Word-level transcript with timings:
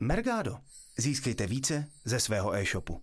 Mergado. 0.00 0.58
Získejte 0.96 1.46
více 1.46 1.90
ze 2.04 2.20
svého 2.20 2.54
e-shopu. 2.54 3.02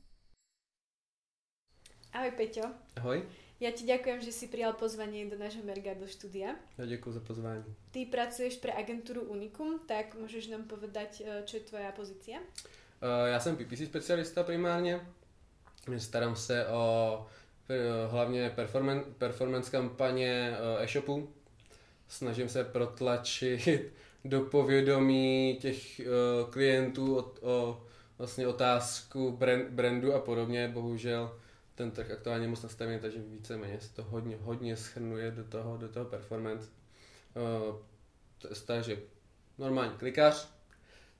Ahoj 2.13 2.31
Peťo. 2.31 2.61
Ahoj. 2.97 3.23
Ja 3.59 3.71
ti 3.71 3.85
ďakujem, 3.85 4.19
že 4.25 4.33
si 4.33 4.49
prijal 4.49 4.73
pozvanie 4.73 5.29
do 5.29 5.37
nášho 5.37 5.63
Mergado 5.63 6.09
štúdia. 6.09 6.57
Ja 6.75 6.85
ďakujem 6.89 7.13
za 7.13 7.21
pozvání. 7.21 7.63
Ty 7.91 8.05
pracuješ 8.05 8.57
pre 8.57 8.73
agentúru 8.73 9.21
Unicum, 9.21 9.79
tak 9.87 10.17
môžeš 10.17 10.49
nám 10.49 10.65
povedať, 10.65 11.21
eh, 11.21 11.45
čo 11.45 11.61
je 11.61 11.63
tvoja 11.69 11.91
pozícia? 11.93 12.41
Uh, 13.01 13.27
já 13.27 13.39
jsem 13.39 13.57
PPC 13.57 13.85
specialista 13.85 14.43
primárně. 14.43 15.01
Starám 15.97 16.35
se 16.35 16.67
o 16.67 17.27
uh, 17.69 18.11
hlavně 18.11 18.49
performance, 18.49 19.09
performance 19.17 19.71
kampaně 19.71 20.57
e-shopu. 20.79 21.33
Snažím 22.07 22.49
se 22.49 22.63
protlačit 22.63 23.93
do 24.25 24.41
povědomí 24.41 25.57
těch 25.61 25.99
uh, 25.99 26.49
klientů 26.49 27.17
o, 27.17 27.33
o 27.41 27.83
vlastně 28.17 28.47
otázku 28.47 29.31
brand, 29.31 29.69
brandu 29.69 30.13
a 30.13 30.19
podobně. 30.19 30.67
Bohužel 30.67 31.37
ten 31.75 31.91
trh 31.91 32.11
aktuálně 32.11 32.47
moc 32.47 32.63
nastavený, 32.63 32.99
takže 32.99 33.19
víceméně 33.19 33.79
se 33.79 33.93
to 33.93 34.03
hodně, 34.03 34.37
hodně 34.41 34.77
schrnuje 34.77 35.31
do 35.31 35.43
toho, 35.43 35.77
do 35.77 35.89
toho 35.89 36.05
performance. 36.05 36.69
Uh, 37.69 37.75
takže 38.65 38.97
normální 39.57 39.93
klikař, 39.97 40.49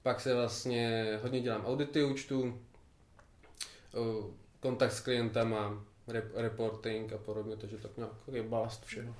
pak 0.03 0.19
se 0.19 0.35
vlastně 0.35 1.19
hodně 1.21 1.41
dělám 1.41 1.65
audity 1.65 2.03
účtu, 2.03 2.41
uh, 2.41 4.25
kontakt 4.59 4.91
s 4.91 5.01
klientama, 5.01 5.85
rep, 6.07 6.31
reporting 6.35 7.13
a 7.13 7.17
podobně, 7.17 7.55
takže 7.57 7.77
tak 7.77 7.97
nějak 7.97 8.11
je 8.31 8.43
balast 8.43 8.85
všeho. 8.85 9.15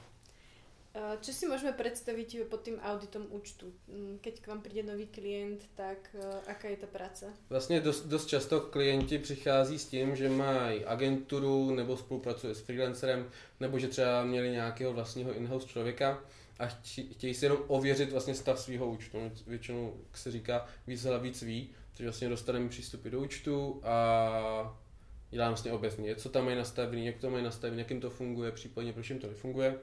Čo 0.92 1.32
si 1.32 1.48
môžeme 1.48 1.72
predstaviť 1.72 2.52
pod 2.52 2.68
tým 2.68 2.76
auditom 2.84 3.24
účtu? 3.32 3.72
Mm, 3.88 4.20
keď 4.20 4.42
k 4.42 4.48
vám 4.48 4.62
přijde 4.62 4.84
nový 4.84 5.08
klient, 5.08 5.64
tak 5.76 6.16
aká 6.48 6.68
je 6.68 6.78
ta 6.78 6.88
práce? 6.88 7.34
Vlastně 7.50 7.80
dost, 7.80 8.06
dost 8.06 8.26
často 8.26 8.62
klienti 8.62 9.20
přichází 9.20 9.80
s 9.80 9.86
tím, 9.86 10.16
že 10.16 10.30
mají 10.30 10.86
agenturu 10.86 11.76
nebo 11.76 11.98
spolupracuje 11.98 12.56
s 12.56 12.60
freelancerem, 12.60 13.30
nebo 13.60 13.80
že 13.80 13.88
třeba 13.88 14.24
měli 14.24 14.52
nějakého 14.52 14.94
vlastního 14.94 15.34
in-house 15.34 15.68
člověka 15.68 16.24
a 16.60 16.68
chtějí 17.12 17.34
si 17.34 17.46
jenom 17.46 17.60
ověřit 17.68 18.12
vlastně 18.12 18.36
stav 18.36 18.60
svého 18.60 18.90
účtu. 18.90 19.18
Většinou, 19.48 19.94
jak 20.08 20.18
se 20.18 20.32
říká, 20.32 20.66
víc 20.88 21.04
hla 21.04 21.18
víc 21.18 21.42
ví, 21.42 21.70
takže 21.92 22.04
vlastně 22.04 22.30
dostaneme 22.30 22.70
přístupy 22.70 23.10
do 23.10 23.20
účtu 23.20 23.82
a 23.84 24.80
dělám 25.30 25.50
vlastně 25.50 25.72
obecně, 25.72 26.16
co 26.16 26.30
tam 26.30 26.46
mají 26.46 26.58
nastavený, 26.58 27.06
jak 27.06 27.18
to 27.18 27.30
mají 27.30 27.44
nastavený, 27.44 27.80
jak 27.80 27.90
jim 27.90 28.02
to 28.02 28.10
funguje, 28.10 28.52
případně 28.52 28.94
proč 28.94 29.10
jim 29.10 29.20
to 29.20 29.28
nefunguje 29.28 29.80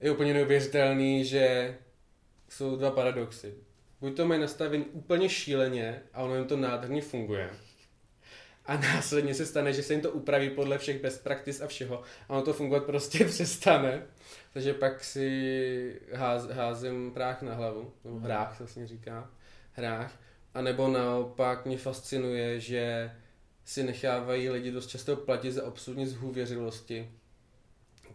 je 0.00 0.10
úplně 0.10 0.34
neuvěřitelný, 0.34 1.24
že 1.24 1.76
jsou 2.48 2.76
dva 2.76 2.90
paradoxy. 2.90 3.54
Buď 4.00 4.16
to 4.16 4.26
mají 4.26 4.40
nastavený 4.40 4.84
úplně 4.84 5.28
šíleně 5.28 6.02
a 6.12 6.22
ono 6.22 6.36
jim 6.36 6.44
to 6.44 6.56
nádherně 6.56 7.02
funguje. 7.02 7.50
A 8.66 8.76
následně 8.76 9.34
se 9.34 9.46
stane, 9.46 9.72
že 9.72 9.82
se 9.82 9.92
jim 9.92 10.02
to 10.02 10.10
upraví 10.10 10.50
podle 10.50 10.78
všech 10.78 11.02
best 11.02 11.24
practice 11.24 11.64
a 11.64 11.66
všeho 11.66 12.02
a 12.28 12.32
ono 12.32 12.42
to 12.42 12.52
fungovat 12.52 12.84
prostě 12.84 13.24
přestane. 13.28 14.02
Takže 14.52 14.74
pak 14.74 15.04
si 15.04 16.00
ház, 16.14 16.46
házím 16.46 17.10
práh 17.12 17.42
na 17.42 17.54
hlavu, 17.54 17.92
nebo 18.04 18.16
mhm. 18.16 18.24
hrách 18.24 18.56
se 18.56 18.62
vlastně 18.62 18.86
říká, 18.86 19.30
hrách. 19.72 20.18
A 20.54 20.60
nebo 20.60 20.88
naopak 20.88 21.66
mě 21.66 21.78
fascinuje, 21.78 22.60
že 22.60 23.12
si 23.64 23.82
nechávají 23.82 24.50
lidi 24.50 24.70
dost 24.70 24.86
často 24.86 25.16
platit 25.16 25.52
za 25.52 25.66
absurdní 25.66 26.06
zhůvěřilosti 26.06 27.10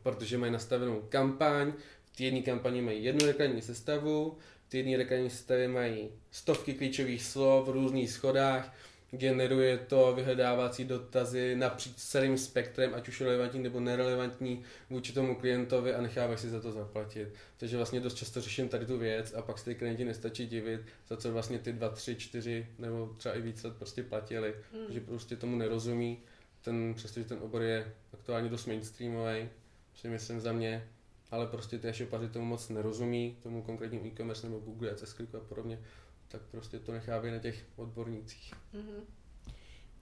protože 0.05 0.37
mají 0.37 0.51
nastavenou 0.51 1.01
kampaň, 1.09 1.73
v 2.03 2.17
té 2.17 2.23
jedné 2.23 2.41
kampani 2.41 2.81
mají 2.81 3.03
jednu 3.03 3.25
reklamní 3.25 3.61
sestavu, 3.61 4.37
v 4.67 4.69
té 4.69 4.77
jedné 4.77 4.97
reklamní 4.97 5.29
sestavě 5.29 5.67
mají 5.67 6.09
stovky 6.31 6.73
klíčových 6.73 7.23
slov 7.23 7.67
v 7.67 7.71
různých 7.71 8.11
schodách, 8.11 8.73
generuje 9.11 9.77
to 9.77 10.13
vyhledávací 10.15 10.85
dotazy 10.85 11.55
napříč 11.55 11.95
celým 11.95 12.37
spektrem, 12.37 12.91
ať 12.95 13.07
už 13.07 13.21
relevantní 13.21 13.63
nebo 13.63 13.79
nerelevantní 13.79 14.63
vůči 14.89 15.13
tomu 15.13 15.35
klientovi 15.35 15.93
a 15.93 16.01
nechávají 16.01 16.37
si 16.37 16.49
za 16.49 16.61
to 16.61 16.71
zaplatit. 16.71 17.27
Takže 17.57 17.77
vlastně 17.77 17.99
dost 17.99 18.15
často 18.15 18.41
řeším 18.41 18.69
tady 18.69 18.85
tu 18.85 18.97
věc 18.97 19.33
a 19.33 19.41
pak 19.41 19.59
se 19.59 19.65
ty 19.65 19.75
klienti 19.75 20.05
nestačí 20.05 20.47
divit, 20.47 20.81
za 21.07 21.17
co 21.17 21.31
vlastně 21.31 21.59
ty 21.59 21.73
dva, 21.73 21.89
tři, 21.89 22.15
čtyři 22.15 22.67
nebo 22.79 23.15
třeba 23.17 23.35
i 23.35 23.41
víc 23.41 23.63
let 23.63 23.73
prostě 23.77 24.03
platili, 24.03 24.55
mm. 24.73 24.93
že 24.93 24.99
prostě 24.99 25.35
tomu 25.35 25.55
nerozumí. 25.55 26.19
Ten, 26.61 26.93
přestože 26.93 27.27
ten 27.27 27.37
obor 27.41 27.61
je 27.61 27.93
aktuálně 28.13 28.49
dost 28.49 28.65
mainstreamový, 28.65 29.49
si 29.95 30.07
myslím 30.07 30.41
za 30.41 30.51
mě, 30.51 30.89
ale 31.31 31.47
prostě 31.47 31.79
ty 31.79 31.87
e-shopaři 31.87 32.29
tomu 32.29 32.45
moc 32.45 32.69
nerozumí, 32.69 33.37
tomu 33.43 33.61
konkrétnímu 33.61 34.05
e-commerce 34.05 34.49
nebo 34.49 34.59
Google 34.59 34.91
Ads 34.91 35.19
a 35.19 35.39
podobně, 35.39 35.79
tak 36.27 36.41
prostě 36.41 36.79
to 36.79 36.91
nechávají 36.91 37.33
na 37.33 37.39
těch 37.39 37.65
odbornících. 37.75 38.53
Mm-hmm. 38.73 39.03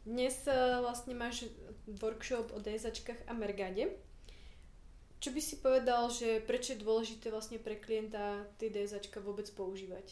Dnes 0.05 0.47
uh, 0.47 0.81
vlastně 0.81 1.15
máš 1.15 1.45
workshop 2.01 2.51
o 2.51 2.59
DSAčkách 2.59 3.17
a 3.27 3.33
Mergade. 3.33 3.83
Čo 5.19 5.31
by 5.31 5.41
si 5.41 5.55
povedal, 5.55 6.11
že 6.11 6.39
proč 6.39 6.69
je 6.69 6.75
důležité 6.75 7.31
vlastně 7.31 7.59
pro 7.59 7.75
klienta 7.75 8.45
ty 8.57 8.69
DSAčka 8.69 9.19
vůbec 9.19 9.49
používat? 9.49 10.03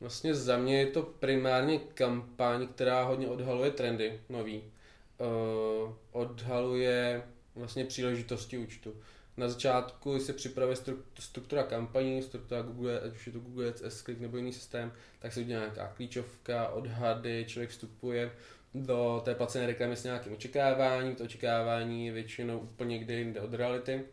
Vlastně 0.00 0.34
za 0.34 0.56
mě 0.56 0.78
je 0.78 0.86
to 0.86 1.02
primárně 1.02 1.78
kampaň, 1.78 2.68
která 2.68 3.04
hodně 3.04 3.28
odhaluje 3.28 3.70
trendy 3.70 4.20
nový. 4.28 4.72
Uh, 5.18 5.92
odhaluje 6.12 7.22
vlastně 7.54 7.84
příležitosti 7.84 8.58
účtu. 8.58 8.96
Na 9.36 9.48
začátku 9.48 10.18
se 10.18 10.32
připravuje 10.32 10.76
struktura 11.18 11.62
kampaní, 11.62 12.22
struktura 12.22 12.62
Google, 12.62 13.00
ať 13.00 13.12
už 13.12 13.26
je 13.26 13.32
to 13.32 13.40
Google 13.40 13.68
Ads, 13.68 14.02
Click 14.02 14.20
nebo 14.20 14.36
jiný 14.36 14.52
systém, 14.52 14.92
tak 15.18 15.32
se 15.32 15.40
udělá 15.40 15.60
nějaká 15.60 15.88
klíčovka, 15.88 16.68
odhady, 16.68 17.44
člověk 17.48 17.70
vstupuje 17.70 18.32
do 18.74 19.22
té 19.24 19.34
placené 19.34 19.66
reklamy 19.66 19.96
s 19.96 20.04
nějakým 20.04 20.32
očekáváním, 20.32 21.16
to 21.16 21.24
očekávání 21.24 22.06
je 22.06 22.12
většinou 22.12 22.58
úplně 22.58 22.98
někde 22.98 23.14
jinde 23.14 23.40
od 23.40 23.54
reality, 23.54 24.04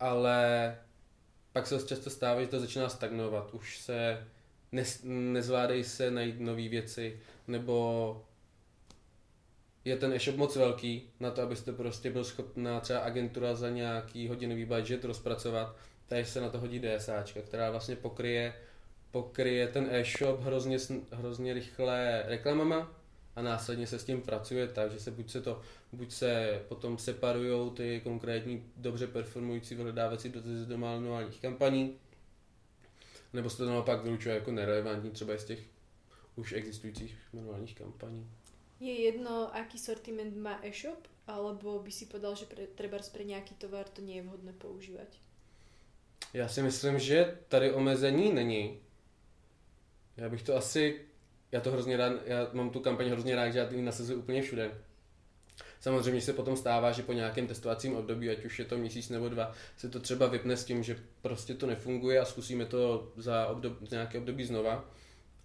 ale 0.00 0.76
pak 1.52 1.66
se 1.66 1.86
často 1.86 2.10
stává, 2.10 2.40
že 2.40 2.46
to 2.46 2.60
začíná 2.60 2.88
stagnovat, 2.88 3.54
už 3.54 3.78
se 3.78 4.26
nezvládají 5.04 5.84
se 5.84 6.10
najít 6.10 6.40
nové 6.40 6.68
věci, 6.68 7.20
nebo 7.46 8.24
je 9.88 9.96
ten 9.96 10.12
e-shop 10.12 10.36
moc 10.36 10.56
velký 10.56 11.10
na 11.20 11.30
to, 11.30 11.42
abyste 11.42 11.72
prostě 11.72 12.10
byl 12.10 12.24
schopná 12.24 12.80
třeba 12.80 12.98
agentura 12.98 13.54
za 13.54 13.70
nějaký 13.70 14.28
hodinový 14.28 14.64
budget 14.64 15.04
rozpracovat, 15.04 15.76
takže 16.06 16.30
se 16.30 16.40
na 16.40 16.48
to 16.48 16.60
hodí 16.60 16.80
DSAčka, 16.80 17.42
která 17.42 17.70
vlastně 17.70 17.96
pokryje, 17.96 18.54
pokryje 19.10 19.68
ten 19.68 19.88
e-shop 19.90 20.40
hrozně, 20.40 20.78
hrozně 21.12 21.54
rychle 21.54 22.22
reklamama 22.26 22.92
a 23.36 23.42
následně 23.42 23.86
se 23.86 23.98
s 23.98 24.04
tím 24.04 24.22
pracuje 24.22 24.68
tak, 24.68 24.92
že 24.92 25.00
se 25.00 25.10
buď 25.10 25.30
se 25.30 25.40
to, 25.40 25.60
buď 25.92 26.12
se 26.12 26.60
potom 26.68 26.98
separují 26.98 27.70
ty 27.70 28.00
konkrétní 28.04 28.64
dobře 28.76 29.06
performující 29.06 29.74
vyhledávací 29.74 30.28
dotazy 30.28 30.66
do 30.66 30.78
manuálních 30.78 31.40
kampaní, 31.40 31.96
nebo 33.32 33.50
se 33.50 33.56
to 33.56 33.66
naopak 33.66 34.02
vylučuje 34.02 34.34
jako 34.34 34.52
nerelevantní 34.52 35.10
třeba 35.10 35.38
z 35.38 35.44
těch 35.44 35.60
už 36.36 36.52
existujících 36.52 37.16
manuálních 37.32 37.74
kampaní. 37.74 38.30
Je 38.80 39.02
jedno, 39.02 39.56
aký 39.56 39.78
sortiment 39.78 40.36
má 40.36 40.60
e-shop, 40.62 41.08
alebo 41.26 41.78
by 41.78 41.92
si 41.92 42.06
podal, 42.06 42.34
že 42.34 42.46
pre, 42.46 42.66
treba 42.66 42.98
pre 43.12 43.24
nějaký 43.24 43.54
tovar 43.54 43.88
to 43.88 44.02
nie 44.02 44.16
je 44.16 44.22
vhodné 44.22 44.52
používat? 44.52 45.08
Já 46.34 46.48
si 46.48 46.62
myslím, 46.62 46.98
že 46.98 47.38
tady 47.48 47.72
omezení 47.72 48.32
není. 48.32 48.80
Já 50.16 50.28
bych 50.28 50.42
to 50.42 50.56
asi, 50.56 51.00
já 51.52 51.60
to 51.60 51.70
hrozně 51.70 51.96
rád, 51.96 52.12
já 52.26 52.50
mám 52.52 52.70
tu 52.70 52.80
kampaň 52.80 53.08
hrozně 53.08 53.36
rád, 53.36 53.50
že 53.50 53.58
já 53.58 53.70
ji 53.70 53.82
nasazuji 53.82 54.18
úplně 54.18 54.42
všude. 54.42 54.70
Samozřejmě 55.80 56.20
se 56.20 56.32
potom 56.32 56.56
stává, 56.56 56.92
že 56.92 57.02
po 57.02 57.12
nějakém 57.12 57.46
testovacím 57.46 57.96
období, 57.96 58.30
ať 58.30 58.44
už 58.44 58.58
je 58.58 58.64
to 58.64 58.78
měsíc 58.78 59.08
nebo 59.08 59.28
dva, 59.28 59.52
se 59.76 59.88
to 59.88 60.00
třeba 60.00 60.26
vypne 60.26 60.56
s 60.56 60.64
tím, 60.64 60.82
že 60.82 61.02
prostě 61.22 61.54
to 61.54 61.66
nefunguje 61.66 62.20
a 62.20 62.24
zkusíme 62.24 62.66
to 62.66 63.12
za, 63.16 63.46
obdob, 63.46 63.90
nějaké 63.90 64.18
období 64.18 64.44
znova 64.44 64.90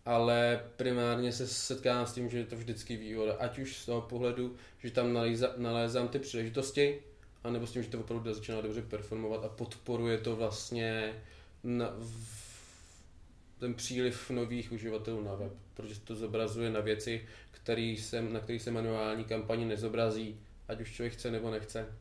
ale 0.06 0.70
primárně 0.76 1.32
se 1.32 1.48
setkávám 1.48 2.08
s 2.08 2.14
tím, 2.14 2.30
že 2.30 2.38
je 2.38 2.46
to 2.46 2.56
vždycky 2.56 2.98
výhoda. 2.98 3.34
Ať 3.34 3.60
už 3.60 3.78
z 3.78 3.86
toho 3.86 4.02
pohledu, 4.02 4.56
že 4.78 4.92
tam 4.92 5.14
nalézám 5.58 6.08
ty 6.08 6.20
příležitosti, 6.20 7.04
anebo 7.44 7.68
s 7.68 7.72
tím, 7.72 7.84
že 7.84 7.90
to 7.90 8.00
opravdu 8.00 8.34
začíná 8.34 8.62
dobře 8.62 8.82
performovat 8.82 9.46
a 9.46 9.50
podporuje 9.50 10.18
to 10.18 10.36
vlastně 10.36 11.22
na, 11.64 11.94
v, 11.98 12.54
ten 13.60 13.74
příliv 13.74 14.30
nových 14.30 14.72
uživatelů 14.72 15.24
na 15.24 15.36
web, 15.36 15.54
protože 15.74 16.00
to 16.00 16.16
zobrazuje 16.16 16.70
na 16.70 16.80
věci, 16.80 17.28
který 17.52 17.98
se, 17.98 18.22
na 18.22 18.40
kterých 18.40 18.62
se 18.62 18.72
manuální 18.72 19.24
kampaně 19.24 19.66
nezobrazí, 19.66 20.40
ať 20.68 20.82
už 20.82 20.92
člověk 20.92 21.14
chce 21.14 21.32
nebo 21.32 21.52
nechce. 21.52 21.96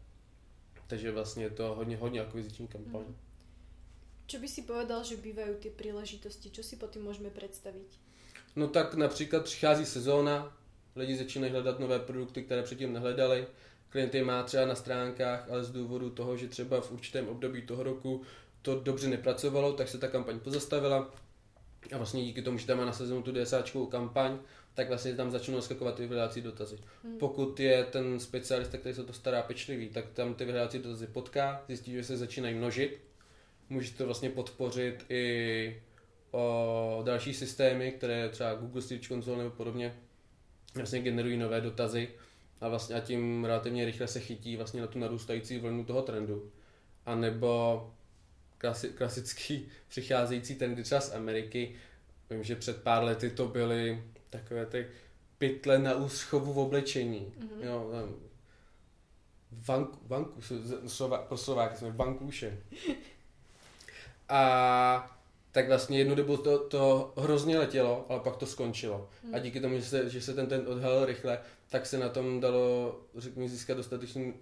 Takže 0.87 1.11
vlastně 1.11 1.45
je 1.45 1.51
to 1.51 1.75
hodně, 1.75 1.97
hodně 1.97 2.21
akviziční 2.21 2.69
kampaň. 2.69 3.05
Mm. 3.09 3.17
Čo 4.27 4.39
by 4.39 4.49
si 4.49 4.63
povedal, 4.63 5.05
že 5.05 5.17
bývají 5.17 5.55
ty 5.61 5.71
příležitosti? 5.71 6.51
Co 6.51 6.63
si 6.63 6.77
po 6.77 6.87
tím 6.87 7.03
můžeme 7.03 7.31
představit? 7.31 8.02
No 8.57 8.69
tak 8.69 8.95
například 8.95 9.45
přichází 9.45 9.87
sezóna, 9.87 10.57
lidi 10.97 11.17
začínají 11.17 11.53
hledat 11.53 11.79
nové 11.79 11.99
produkty, 11.99 12.43
které 12.43 12.63
předtím 12.63 12.93
nehledali, 12.93 13.47
klient 13.89 14.15
je 14.15 14.25
má 14.25 14.43
třeba 14.43 14.67
na 14.67 14.75
stránkách, 14.75 15.47
ale 15.51 15.65
z 15.65 15.71
důvodu 15.71 16.11
toho, 16.11 16.37
že 16.37 16.49
třeba 16.49 16.81
v 16.81 16.93
určitém 16.93 17.29
období 17.29 17.63
toho 17.63 17.83
roku 17.83 18.23
to 18.63 18.81
dobře 18.81 19.09
nepracovalo, 19.09 19.73
tak 19.73 19.89
se 19.89 19.99
ta 19.99 20.09
kampaň 20.09 20.41
pozastavila. 20.41 21.15
A 21.93 21.97
vlastně 21.97 22.25
díky 22.25 22.43
tomu, 22.43 22.59
že 22.59 22.67
tam 22.67 22.79
má 22.79 22.85
nasazenou 22.85 23.23
tu 23.23 23.33
DSAčkovou 23.33 23.87
kampaň, 23.87 24.39
tak 24.75 24.89
vlastně 24.89 25.15
tam 25.15 25.31
začnou 25.31 25.55
naskakovat 25.55 25.95
ty 25.95 26.03
vyhledávací 26.03 26.41
dotazy. 26.41 26.79
Hmm. 27.05 27.19
Pokud 27.19 27.61
je 27.61 27.85
ten 27.85 28.21
specialista, 28.21 28.79
který 28.79 28.95
se 28.95 29.05
to 29.05 29.13
stará 29.13 29.43
pečlivý, 29.43 29.89
tak 29.89 30.05
tam 30.13 30.35
ty 30.35 30.45
vyhledávací 30.45 30.79
dotazy 30.79 31.07
potká, 31.07 31.65
zjistí, 31.69 31.93
že 31.93 32.05
se 32.05 32.17
začínají 32.17 32.55
množit. 32.55 32.99
Může 33.69 33.93
to 33.93 34.07
vlastně 34.07 34.31
podpořit 34.31 35.05
i 35.09 35.83
o 36.33 37.03
další 37.05 37.35
systémy, 37.35 37.93
které 37.93 38.29
třeba 38.29 38.55
Google 38.55 38.83
Search 38.83 39.09
Console 39.09 39.39
nebo 39.39 39.51
podobně 39.51 39.95
vlastně 40.75 41.01
generují 41.01 41.37
nové 41.37 41.61
dotazy 41.61 42.09
a 42.61 42.69
vlastně 42.69 42.97
a 42.97 43.01
tím 43.01 43.45
relativně 43.45 43.85
rychle 43.85 44.07
se 44.07 44.21
chytí 44.21 44.57
vlastně 44.57 44.81
na 44.81 44.87
tu 44.87 44.99
narůstající 44.99 45.59
vlnu 45.59 45.85
toho 45.85 46.03
trendu. 46.03 46.53
A 47.07 47.15
nebo 47.15 47.91
klasi, 48.59 48.89
klasický 48.89 49.69
přicházející 49.89 50.55
trendy 50.55 50.83
třeba 50.83 51.01
z 51.01 51.15
Ameriky. 51.15 51.75
Vím, 52.31 52.45
že 52.45 52.57
před 52.57 52.83
pár 52.83 53.05
lety 53.05 53.31
to 53.31 53.49
byly 53.49 54.05
takové 54.31 54.67
ty 54.67 54.87
pytle 55.39 55.79
na 55.79 55.95
úschovu 55.95 56.53
v 56.53 56.59
oblečení. 56.59 57.33
Mm-hmm. 57.39 57.67
Jo, 57.67 57.91
vanku, 59.53 59.99
vanku, 60.07 60.41
slova, 60.87 61.19
pro 61.19 61.37
Slováky 61.37 61.77
jsme 61.77 61.91
vankůše. 61.91 62.59
A 64.29 65.22
tak 65.53 65.69
vlastně 65.69 65.99
jednu 65.99 66.15
dobu 66.15 66.37
to, 66.37 66.59
to 66.59 67.13
hrozně 67.17 67.59
letělo, 67.59 68.07
ale 68.09 68.21
pak 68.21 68.37
to 68.37 68.47
skončilo. 68.47 69.09
Hmm. 69.25 69.35
A 69.35 69.39
díky 69.39 69.61
tomu, 69.61 69.77
že 69.77 69.83
se, 69.83 70.11
že 70.11 70.21
se 70.21 70.35
ten 70.35 70.47
ten 70.47 70.65
odhalil 70.67 71.05
rychle, 71.05 71.39
tak 71.69 71.87
se 71.87 71.99
na 71.99 72.09
tom 72.09 72.41
dalo, 72.41 73.01
řekněme, 73.17 73.49
získat 73.49 73.77
dostatečně 73.77 74.33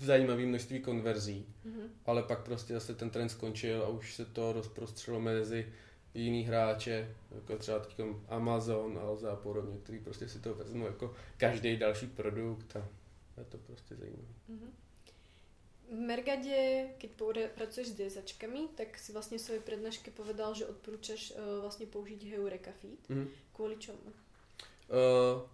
zajímavé 0.00 0.46
množství 0.46 0.80
konverzí. 0.80 1.46
Hmm. 1.64 1.88
Ale 2.06 2.22
pak 2.22 2.42
prostě 2.42 2.74
zase 2.74 2.94
ten 2.94 3.10
trend 3.10 3.28
skončil 3.28 3.82
a 3.82 3.88
už 3.88 4.14
se 4.14 4.24
to 4.24 4.52
rozprostřelo 4.52 5.20
mezi 5.20 5.72
jiný 6.14 6.42
hráče, 6.42 7.14
jako 7.34 7.56
třeba 7.56 7.78
teď 7.78 8.00
Amazon, 8.28 8.98
Alza 9.02 9.32
a 9.32 9.36
podobně, 9.36 9.78
který 9.78 9.98
prostě 9.98 10.28
si 10.28 10.38
to 10.38 10.54
vezmou 10.54 10.86
jako 10.86 11.14
každý 11.36 11.76
další 11.76 12.06
produkt 12.06 12.76
a 12.76 12.88
je 13.38 13.44
to 13.44 13.58
prostě 13.58 13.96
zajímavé. 13.96 14.28
Mm-hmm. 14.50 14.70
V 15.94 16.00
Mergade, 16.02 16.90
keď 16.98 17.10
pracuješ 17.54 17.94
s 17.94 17.98
DSAčkami, 18.02 18.74
tak 18.74 18.98
si 18.98 19.14
vlastne 19.14 19.38
v 19.38 19.46
svojej 19.46 19.62
prednáške 19.62 20.10
povedal, 20.10 20.50
že 20.58 20.66
odporúčaš 20.66 21.30
uh, 21.38 21.62
vlastne 21.62 21.86
použiť 21.86 22.34
Heureka 22.34 22.74
Feed. 22.82 22.98
Mm. 23.06 23.30
Kvôli 23.54 23.78
čomu? 23.78 24.10
Uh, 24.90 25.46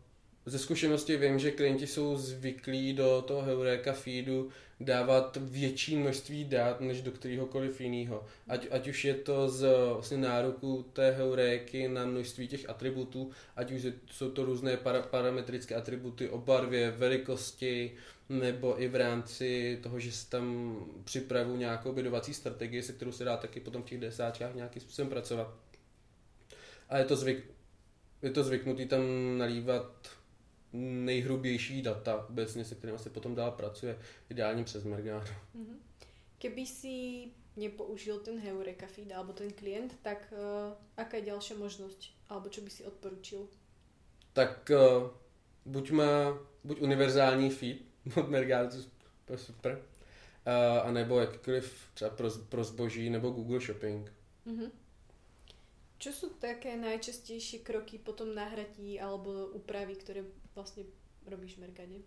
ze 0.47 0.59
zkušenosti 0.59 1.17
vím, 1.17 1.39
že 1.39 1.51
klienti 1.51 1.87
jsou 1.87 2.17
zvyklí 2.17 2.93
do 2.93 3.25
toho 3.27 3.43
Heureka 3.43 3.93
feedu 3.93 4.51
dávat 4.81 5.39
větší 5.41 5.97
množství 5.97 6.45
dat 6.45 6.81
než 6.81 7.03
do 7.03 7.11
kteréhokoliv 7.11 7.81
jiného. 7.81 8.27
Ať, 8.49 8.67
ať 8.71 8.89
už 8.89 9.05
je 9.05 9.15
to 9.15 9.49
z 9.49 9.69
vlastně 9.93 10.17
nároku 10.17 10.85
té 10.93 11.11
heuréky 11.11 11.89
na 11.89 12.07
množství 12.07 12.49
těch 12.49 12.71
atributů, 12.71 13.31
ať 13.57 13.73
už 13.73 13.87
jsou 14.11 14.31
to 14.31 14.45
různé 14.45 14.77
para, 14.77 15.03
parametrické 15.03 15.75
atributy 15.75 16.29
o 16.29 16.39
barvě, 16.39 16.91
velikosti, 16.91 17.93
nebo 18.29 18.83
i 18.83 18.89
v 18.89 18.95
rámci 18.95 19.79
toho, 19.83 20.01
že 20.01 20.13
se 20.13 20.31
tam 20.31 20.77
připravu 21.05 21.57
nějakou 21.57 21.93
bydovací 21.93 22.35
strategii, 22.35 22.83
se 22.83 22.93
kterou 22.93 23.13
se 23.13 23.25
dá 23.25 23.37
taky 23.37 23.61
potom 23.61 23.83
v 23.83 23.87
těch 23.87 24.01
desáčkách 24.01 24.55
nějakým 24.55 24.83
způsobem 24.83 25.09
pracovat. 25.09 25.55
A 26.89 26.99
je 26.99 27.05
to, 27.05 27.17
zvyk, 27.17 27.45
je 28.23 28.31
to 28.31 28.45
zvyknutý 28.45 28.87
tam 28.87 29.03
nalívat 29.39 30.20
nejhrubější 30.73 31.83
data 31.83 32.27
obecně, 32.29 32.65
se 32.65 32.75
kterými 32.75 32.99
se 32.99 33.11
potom 33.11 33.35
dál 33.35 33.51
pracuje, 33.51 33.99
ideálně 34.31 34.65
přes 34.65 34.85
Mergado. 34.85 35.27
Mm-hmm. 35.57 35.77
Keby 36.39 36.67
si 36.67 37.27
nepoužil 37.57 38.21
ten 38.21 38.41
Heureka 38.41 38.87
feed 38.87 39.13
alebo 39.13 39.33
ten 39.33 39.51
klient, 39.53 39.99
tak 40.03 40.33
uh, 40.33 40.73
aká 40.97 41.17
je 41.17 41.23
další 41.23 41.55
možnost? 41.55 42.01
Alebo 42.29 42.49
co 42.49 42.61
by 42.61 42.71
si 42.71 42.85
odporučil? 42.85 43.49
Tak 44.33 44.71
uh, 44.71 45.11
buď 45.65 45.91
má 45.91 46.39
buď 46.65 46.81
univerzální 46.81 47.51
feed 47.51 47.79
od 48.17 48.29
Mergado, 48.29 48.77
to 49.25 49.33
je 49.33 49.39
super, 49.39 49.73
uh, 49.73 50.89
anebo 50.89 51.21
jakkoliv 51.21 51.91
třeba 51.95 52.11
pro, 52.11 52.31
pro 52.49 52.65
zboží 52.65 53.11
nebo 53.11 53.31
Google 53.31 53.61
Shopping. 53.61 54.13
Mm-hmm. 54.47 54.71
Čo 56.01 56.17
sú 56.17 56.29
také 56.41 56.81
najčastejšie 56.81 57.61
kroky 57.61 58.01
potom 58.01 58.33
nahratí 58.33 58.97
alebo 58.97 59.53
úpravy, 59.53 60.01
ktoré 60.01 60.25
vlastne 60.55 60.85
robíš 61.27 61.57
v? 61.57 62.03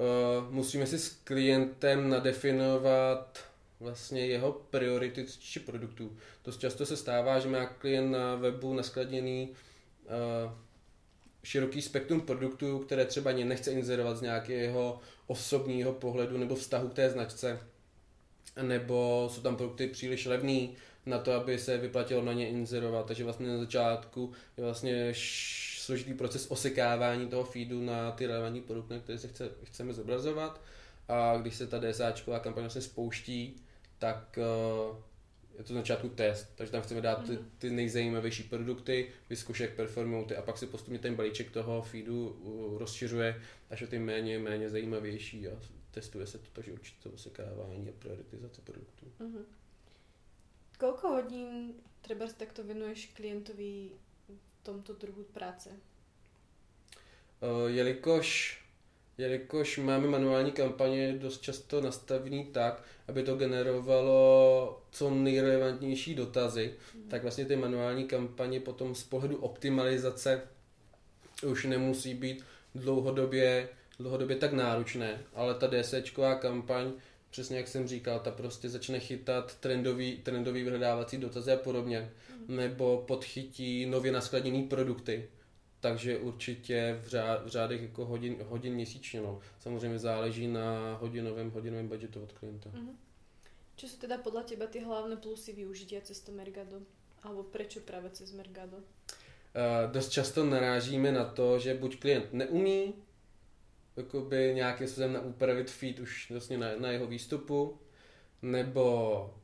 Uh, 0.00 0.50
musíme 0.50 0.86
si 0.86 0.98
s 0.98 1.08
klientem 1.08 2.08
nadefinovat 2.08 3.38
vlastně 3.80 4.26
jeho 4.26 4.52
priority 4.52 5.26
či 5.40 5.60
produktů. 5.60 6.16
Dost 6.44 6.60
často 6.60 6.86
se 6.86 6.96
stává, 6.96 7.38
že 7.38 7.48
má 7.48 7.66
klient 7.66 8.10
na 8.10 8.34
webu 8.34 8.74
naskladněný 8.74 9.48
uh, 9.48 10.52
široký 11.44 11.82
spektrum 11.82 12.20
produktů, 12.20 12.78
které 12.78 13.04
třeba 13.04 13.32
ně 13.32 13.44
nechce 13.44 13.72
inzerovat 13.72 14.16
z 14.16 14.20
nějakého 14.20 15.00
osobního 15.26 15.92
pohledu 15.92 16.38
nebo 16.38 16.54
vztahu 16.54 16.88
k 16.88 16.94
té 16.94 17.10
značce, 17.10 17.60
nebo 18.62 19.28
jsou 19.32 19.40
tam 19.40 19.56
produkty 19.56 19.86
příliš 19.86 20.26
levný, 20.26 20.76
na 21.06 21.18
to, 21.18 21.32
aby 21.32 21.58
se 21.58 21.78
vyplatilo 21.78 22.22
na 22.22 22.32
ně 22.32 22.48
inzerovat. 22.48 23.06
Takže 23.06 23.24
vlastně 23.24 23.48
na 23.48 23.58
začátku 23.58 24.32
je 24.56 24.64
vlastně 24.64 25.14
složitý 25.90 26.14
proces 26.14 26.46
osekávání 26.50 27.28
toho 27.28 27.44
feedu 27.44 27.82
na 27.82 28.10
ty 28.10 28.26
relevantní 28.26 28.60
produkty, 28.60 29.00
které 29.00 29.18
se 29.18 29.28
chce, 29.28 29.50
chceme 29.64 29.92
zobrazovat. 29.92 30.60
A 31.08 31.36
když 31.36 31.54
se 31.54 31.66
ta 31.66 31.78
DSAčková 31.78 32.38
kampaň 32.38 32.62
vlastně 32.62 32.82
spouští, 32.82 33.56
tak 33.98 34.38
uh, 34.38 34.96
je 35.58 35.64
to 35.64 35.74
na 35.74 35.80
začátku 35.80 36.08
test, 36.08 36.52
takže 36.54 36.72
tam 36.72 36.82
chceme 36.82 37.00
dát 37.00 37.26
ty, 37.26 37.32
mhm. 37.32 37.50
ty 37.58 37.70
nejzajímavější 37.70 38.42
produkty, 38.42 39.08
vyzkoušet, 39.30 39.64
jak 39.64 39.76
performují 39.76 40.24
ty 40.24 40.36
a 40.36 40.42
pak 40.42 40.58
si 40.58 40.66
postupně 40.66 40.98
ten 40.98 41.14
balíček 41.14 41.50
toho 41.50 41.82
feedu 41.82 42.36
rozšiřuje 42.78 43.42
až 43.70 43.82
o 43.82 43.86
ty 43.86 43.98
méně, 43.98 44.38
méně 44.38 44.70
zajímavější 44.70 45.48
a 45.48 45.52
testuje 45.90 46.26
se 46.26 46.38
to, 46.38 46.46
takže 46.52 46.72
určitě 46.72 47.02
to 47.02 47.10
osekávání 47.10 47.88
a 47.88 47.92
prioritizace 47.98 48.62
produktů. 48.62 49.06
Mm-hmm. 49.20 49.44
Koľko 50.80 51.08
hodín 51.08 51.74
třeba 52.00 52.26
takto 52.26 52.64
venuješ 52.64 53.06
klientovi 53.06 53.90
tomto 54.70 54.92
druhu 54.92 55.22
práce? 55.22 55.70
Uh, 55.70 57.70
jelikož, 57.70 58.58
jelikož 59.18 59.78
máme 59.78 60.06
manuální 60.06 60.52
kampaně 60.52 61.12
dost 61.12 61.42
často 61.42 61.80
nastavený 61.80 62.44
tak, 62.44 62.82
aby 63.08 63.22
to 63.22 63.36
generovalo 63.36 64.82
co 64.90 65.10
nejrelevantnější 65.10 66.14
dotazy, 66.14 66.74
mm. 66.94 67.08
tak 67.08 67.22
vlastně 67.22 67.44
ty 67.44 67.56
manuální 67.56 68.04
kampaně 68.04 68.60
potom 68.60 68.94
z 68.94 69.04
pohledu 69.04 69.36
optimalizace 69.36 70.42
už 71.46 71.64
nemusí 71.64 72.14
být 72.14 72.44
dlouhodobě, 72.74 73.68
dlouhodobě 73.98 74.36
tak 74.36 74.52
náročné, 74.52 75.20
ale 75.34 75.54
ta 75.54 75.68
DSčková 75.68 76.34
kampaň 76.34 76.92
přesně 77.30 77.56
jak 77.56 77.68
jsem 77.68 77.88
říkal, 77.88 78.20
ta 78.20 78.30
prostě 78.30 78.68
začne 78.68 79.00
chytat 79.00 79.54
trendový, 79.54 80.16
trendový 80.16 80.62
vyhledávací 80.62 81.18
dotazy 81.18 81.52
a 81.52 81.56
podobně, 81.56 82.12
mm. 82.38 82.56
nebo 82.56 83.04
podchytí 83.08 83.86
nově 83.86 84.12
naskladněné 84.12 84.62
produkty, 84.68 85.28
takže 85.80 86.18
určitě 86.18 87.00
v, 87.02 87.08
řád, 87.08 87.44
v 87.44 87.48
řádech 87.48 87.82
jako 87.82 88.04
hodin, 88.04 88.36
hodin 88.42 88.74
měsíčně, 88.74 89.20
no. 89.20 89.40
Samozřejmě 89.60 89.98
záleží 89.98 90.46
na 90.46 90.94
hodinovém, 91.00 91.50
hodinovém 91.50 91.88
budgetu 91.88 92.22
od 92.22 92.32
klienta. 92.32 92.70
Mm. 92.72 92.98
Co 93.76 93.88
jsou 93.88 93.96
teda 93.96 94.18
podle 94.18 94.44
těba 94.44 94.66
ty 94.66 94.80
hlavné 94.80 95.16
plusy 95.16 95.52
využití 95.52 96.00
cez 96.02 96.20
to 96.20 96.32
Mergado? 96.32 96.76
Alebo 97.22 97.42
proč 97.42 97.78
právě 97.78 98.10
cez 98.10 98.32
Mergado? 98.32 98.76
Uh, 98.76 99.92
dost 99.92 100.08
často 100.08 100.44
narážíme 100.44 101.12
na 101.12 101.24
to, 101.24 101.58
že 101.58 101.74
buď 101.74 102.00
klient 102.00 102.32
neumí 102.32 102.94
jakoby 104.00 104.52
nějakým 104.54 104.86
způsobem 104.86 105.20
upravit 105.24 105.70
feed 105.70 105.98
už 105.98 106.30
vlastně 106.30 106.58
na, 106.58 106.66
na 106.78 106.90
jeho 106.90 107.06
výstupu, 107.06 107.78
nebo 108.42 109.34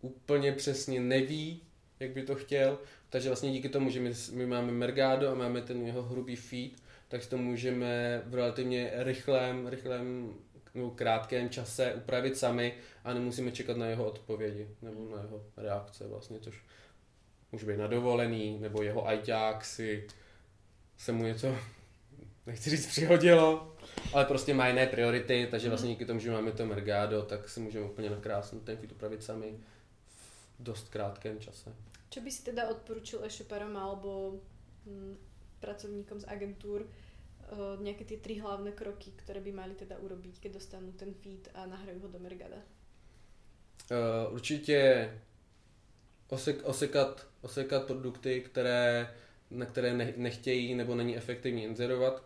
úplně 0.00 0.52
přesně 0.52 1.00
neví, 1.00 1.62
jak 2.00 2.10
by 2.10 2.22
to 2.22 2.34
chtěl, 2.34 2.78
takže 3.10 3.28
vlastně 3.28 3.52
díky 3.52 3.68
tomu, 3.68 3.90
že 3.90 4.00
my, 4.00 4.12
my 4.32 4.46
máme 4.46 4.72
Mergado 4.72 5.28
a 5.28 5.34
máme 5.34 5.62
ten 5.62 5.86
jeho 5.86 6.02
hrubý 6.02 6.36
feed, 6.36 6.72
tak 7.08 7.26
to 7.26 7.38
můžeme 7.38 8.22
v 8.26 8.34
relativně 8.34 8.90
rychlém, 8.94 9.66
rychlém 9.66 10.34
nebo 10.74 10.90
krátkém 10.90 11.50
čase 11.50 11.94
upravit 11.94 12.36
sami 12.36 12.74
a 13.04 13.14
nemusíme 13.14 13.52
čekat 13.52 13.76
na 13.76 13.86
jeho 13.86 14.04
odpovědi 14.04 14.68
nebo 14.82 15.16
na 15.16 15.22
jeho 15.22 15.44
reakce 15.56 16.06
vlastně, 16.06 16.40
což 16.40 16.62
může 17.52 17.66
být 17.66 17.78
na 17.78 17.86
dovolený, 17.86 18.58
nebo 18.60 18.82
jeho 18.82 19.08
ajťák 19.08 19.64
si 19.64 20.06
se 20.96 21.12
mu 21.12 21.24
něco, 21.24 21.56
nechci 22.46 22.70
říct, 22.70 22.86
přihodilo, 22.86 23.71
ale 24.12 24.24
prostě 24.24 24.54
má 24.54 24.68
jiné 24.68 24.86
priority, 24.86 25.48
takže 25.50 25.68
vlastně 25.68 25.90
díky 25.90 26.04
tomu, 26.04 26.20
že 26.20 26.30
máme 26.30 26.52
to 26.52 26.66
Mergado, 26.66 27.22
tak 27.22 27.48
si 27.48 27.60
můžeme 27.60 27.86
úplně 27.86 28.10
nakrásně 28.10 28.60
ten 28.60 28.76
feed 28.76 28.92
upravit 28.92 29.22
sami 29.22 29.54
v 30.58 30.62
dost 30.62 30.88
krátkém 30.88 31.40
čase. 31.40 31.74
Co 32.10 32.20
by 32.20 32.30
si 32.30 32.42
teda 32.42 32.68
odporučil 32.68 33.24
e-shoperom 33.24 33.76
alebo 33.76 34.40
hm, 34.86 35.16
pracovníkom 35.60 36.20
z 36.20 36.24
agentúr 36.28 36.82
uh, 36.82 37.82
nějaké 37.82 38.04
ty 38.04 38.16
tři 38.16 38.34
hlavné 38.34 38.72
kroky, 38.72 39.10
které 39.16 39.40
by 39.40 39.52
mali 39.52 39.74
teda 39.74 39.98
urobiť, 39.98 40.40
keď 40.40 40.52
dostanou 40.52 40.92
ten 40.92 41.14
feed 41.14 41.48
a 41.54 41.66
nahrají 41.66 42.00
ho 42.00 42.08
do 42.08 42.18
Mergada? 42.18 42.56
Uh, 42.56 44.34
určitě 44.34 45.10
osek, 46.28 46.64
osekat, 46.64 47.26
osekat 47.40 47.84
produkty, 47.86 48.40
které, 48.40 49.14
na 49.50 49.66
které 49.66 49.94
ne, 49.94 50.12
nechtějí 50.16 50.74
nebo 50.74 50.94
není 50.94 51.16
efektivní 51.16 51.64
inzerovat, 51.64 52.24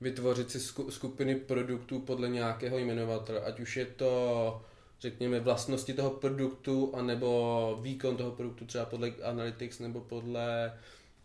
vytvořit 0.00 0.50
si 0.50 0.60
skupiny 0.88 1.34
produktů 1.34 2.00
podle 2.00 2.28
nějakého 2.28 2.78
jmenovatele, 2.78 3.40
ať 3.40 3.60
už 3.60 3.76
je 3.76 3.86
to 3.86 4.62
řekněme 5.00 5.40
vlastnosti 5.40 5.94
toho 5.94 6.10
produktu, 6.10 6.94
anebo 6.94 7.78
výkon 7.82 8.16
toho 8.16 8.30
produktu 8.30 8.66
třeba 8.66 8.84
podle 8.84 9.12
Analytics 9.22 9.78
nebo 9.78 10.00
podle, 10.00 10.78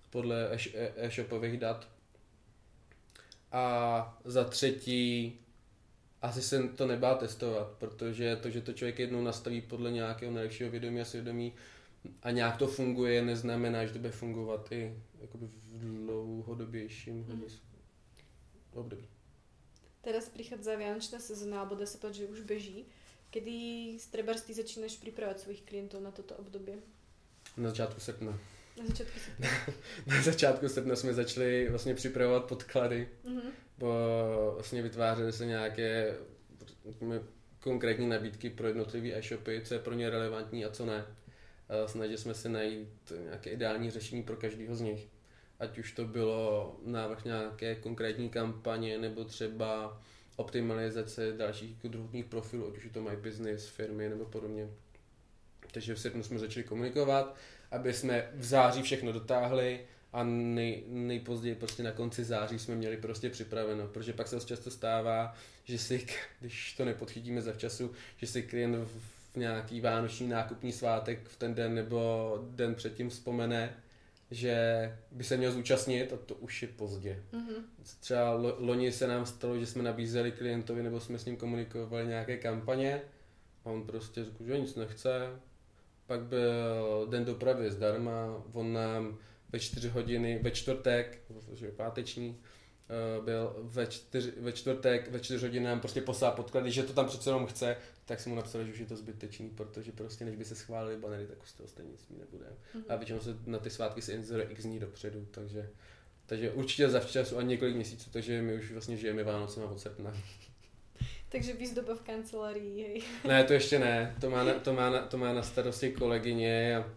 podle 0.10 0.50
e-shopových 0.96 1.60
dat. 1.60 1.88
A 3.52 4.18
za 4.26 4.44
třetí, 4.44 5.40
asi 6.22 6.42
se 6.42 6.68
to 6.68 6.88
nebá 6.88 7.16
testovat, 7.16 7.68
protože 7.68 8.36
to, 8.36 8.50
že 8.50 8.62
to 8.62 8.74
člověk 8.74 9.00
jednou 9.00 9.24
nastaví 9.24 9.62
podle 9.62 9.92
nějakého 9.92 10.32
nejlepšího 10.32 10.72
vědomí 10.72 11.02
a 11.02 11.06
svědomí 11.06 11.54
a 12.24 12.32
nějak 12.32 12.58
to 12.58 12.68
funguje, 12.68 13.22
neznamená, 13.22 13.86
že 13.86 13.94
to 13.94 14.00
bude 14.00 14.12
fungovat 14.12 14.72
i 14.72 14.98
jakoby 15.22 15.46
v 15.46 16.06
dlouhodobějším 16.06 17.16
mm. 17.16 17.44
Období. 18.80 19.08
Teraz 20.02 20.30
prichádza 20.30 20.78
Vianočná 20.78 21.18
sezóna, 21.18 21.66
alebo 21.66 21.74
dá 21.74 21.90
sa 21.90 21.98
povedať, 21.98 22.30
že 22.30 22.32
už 22.32 22.42
beží. 22.46 22.86
Kedy 23.34 23.98
treba 24.12 24.34
ty 24.38 24.54
začínaš 24.54 24.98
připravovat 24.98 25.40
svých 25.40 25.62
klientů 25.62 26.00
na 26.00 26.12
toto 26.12 26.36
období? 26.36 26.74
Na 27.58 27.70
začátku 27.70 28.00
srpna. 28.00 28.40
Na 28.78 28.86
začátku 28.86 29.20
srpna. 29.20 29.48
na 30.08 30.22
začátku 30.22 30.70
srpna 30.70 30.96
jsme 30.96 31.14
začali 31.14 31.70
vlastně 31.70 31.96
připravovat 31.96 32.46
podklady, 32.46 33.10
mm-hmm. 33.26 33.52
bo 33.78 33.92
vlastně 34.54 34.82
vytvářely 34.82 35.34
se 35.34 35.46
nějaké 35.46 36.18
konkrétní 37.60 38.08
nabídky 38.08 38.50
pro 38.50 38.68
jednotlivé 38.68 39.18
e-shopy, 39.18 39.62
co 39.66 39.74
je 39.74 39.80
pro 39.80 39.94
ně 39.94 40.10
relevantní 40.10 40.66
a 40.66 40.70
co 40.70 40.86
ne. 40.86 41.06
Snažili 41.86 42.18
jsme 42.18 42.34
se 42.34 42.50
najít 42.50 43.14
nějaké 43.24 43.50
ideální 43.50 43.92
řešení 43.92 44.24
pro 44.24 44.36
každého 44.36 44.76
z 44.76 44.82
nich. 44.82 45.08
Ať 45.60 45.78
už 45.78 45.92
to 45.92 46.06
bylo 46.06 46.76
návrh 46.86 47.26
nějaké 47.26 47.76
konkrétní 47.76 48.30
kampaně, 48.30 48.98
nebo 48.98 49.24
třeba 49.24 50.02
optimalizace 50.36 51.32
dalších 51.32 51.76
druhotních 51.84 52.26
profilů, 52.26 52.68
ať 52.68 52.78
už 52.78 52.90
to 52.94 53.02
My 53.02 53.16
Business, 53.16 53.68
firmy 53.68 54.10
nebo 54.10 54.26
podobně. 54.26 54.68
Takže 55.72 55.96
v 55.96 56.00
srpnu 56.00 56.24
jsme 56.24 56.40
začali 56.40 56.64
komunikovat, 56.64 57.36
aby 57.72 57.94
jsme 57.94 58.32
v 58.34 58.44
září 58.44 58.82
všechno 58.82 59.12
dotáhli 59.12 59.80
a 60.14 60.24
nej, 60.24 60.84
nejpozději 60.88 61.56
prostě 61.56 61.84
na 61.84 61.92
konci 61.92 62.24
září 62.24 62.60
jsme 62.60 62.76
měli 62.76 62.98
prostě 62.98 63.30
připraveno, 63.30 63.88
protože 63.88 64.14
pak 64.14 64.28
se 64.28 64.40
často 64.40 64.72
stává, 64.72 65.36
že 65.64 65.78
si, 65.78 66.08
když 66.40 66.74
to 66.74 66.86
nepodchytíme 66.86 67.42
za 67.42 67.54
času, 67.54 67.92
že 68.18 68.28
si 68.28 68.44
klient 68.44 68.76
v 68.76 69.36
nějaký 69.36 69.82
vánoční 69.82 70.28
nákupní 70.28 70.72
svátek 70.72 71.28
v 71.28 71.36
ten 71.36 71.56
den 71.56 71.76
nebo 71.76 72.40
den 72.50 72.76
předtím 72.76 73.10
vzpomene, 73.10 73.78
že 74.36 74.98
by 75.12 75.24
se 75.24 75.38
měl 75.38 75.52
zúčastnit 75.52 76.14
a 76.14 76.18
to 76.18 76.36
už 76.36 76.62
je 76.62 76.68
pozdě. 76.68 77.24
Mm-hmm. 77.34 77.64
Třeba 78.00 78.34
lo, 78.34 78.56
loni 78.60 78.92
se 78.92 79.08
nám 79.08 79.26
stalo, 79.26 79.60
že 79.60 79.66
jsme 79.66 79.84
nabízeli 79.84 80.32
klientovi 80.32 80.84
nebo 80.84 81.00
jsme 81.00 81.20
s 81.20 81.26
ním 81.26 81.38
komunikovali 81.38 82.08
nějaké 82.08 82.38
kampaně 82.38 83.02
a 83.66 83.70
on 83.70 83.88
prostě 83.88 84.26
řekl, 84.26 84.44
že 84.44 84.60
nic 84.60 84.76
nechce. 84.76 85.30
Pak 86.08 86.22
byl 86.22 87.08
den 87.10 87.26
dopravy 87.26 87.72
zdarma, 87.72 88.44
on 88.54 88.74
nám 88.74 89.18
ve 89.50 89.60
čtyři 89.60 89.90
hodiny, 89.90 90.40
ve 90.44 90.52
čtvrtek, 90.52 91.22
že 91.54 91.72
páteční, 91.72 92.38
Eh, 92.38 92.55
byl 93.26 93.56
ve, 93.62 93.88
čtyř, 93.88 94.30
ve 94.38 94.52
čtvrtek, 94.52 95.12
ve 95.12 95.20
čtyři 95.20 95.46
hodiny 95.46 95.66
nám 95.66 95.80
prostě 95.80 96.02
poslal 96.02 96.32
podklady, 96.32 96.72
že 96.72 96.84
to 96.84 96.94
tam 96.94 97.06
přece 97.06 97.30
jenom 97.30 97.46
chce, 97.48 97.78
tak 98.06 98.20
jsem 98.20 98.30
mu 98.30 98.36
napsal, 98.36 98.64
že 98.64 98.72
už 98.72 98.80
je 98.80 98.86
to 98.86 98.96
zbytečný, 98.96 99.50
protože 99.50 99.92
prostě 99.92 100.26
než 100.26 100.36
by 100.36 100.46
se 100.46 100.56
schválili 100.56 100.98
banery, 100.98 101.28
tak 101.28 101.44
už 101.44 101.50
z 101.50 101.54
toho 101.54 101.70
stejně 101.70 101.92
nic 101.92 102.10
nebude. 102.10 102.46
Mm-hmm. 102.46 102.84
A 102.90 102.96
většinou 102.96 103.20
se 103.20 103.38
na 103.46 103.60
ty 103.60 103.70
svátky 103.70 104.02
se 104.02 104.14
inzeruje 104.14 104.48
x 104.50 104.64
dní 104.64 104.80
dopředu, 104.80 105.28
takže, 105.32 105.70
takže 106.26 106.52
určitě 106.52 106.90
za 106.90 107.00
včasu 107.00 107.38
a 107.38 107.42
několik 107.42 107.76
měsíců, 107.76 108.10
takže 108.10 108.42
my 108.42 108.54
už 108.54 108.72
vlastně 108.72 108.98
žijeme 108.98 109.24
Vánoce 109.24 109.64
od 109.64 109.80
srpna. 109.80 110.14
Takže 111.30 111.54
výzdoba 111.54 111.96
v 111.96 112.02
kancelárii, 112.02 112.84
hej. 112.84 113.02
Ne, 113.28 113.44
to 113.44 113.54
ještě 113.54 113.80
ne, 113.80 114.16
to 114.22 114.30
má 114.30 114.44
na, 114.44 114.54
to 114.54 114.74
má 114.74 114.90
na, 114.90 115.02
to 115.02 115.18
má 115.18 115.34
na 115.34 115.44
starosti 115.44 115.92
kolegyně 115.92 116.78
a 116.78 116.90